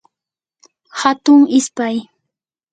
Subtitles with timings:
[0.99, 1.95] hatun ispay